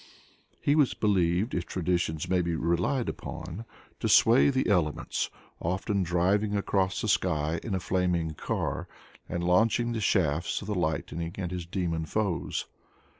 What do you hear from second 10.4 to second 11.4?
of the lightning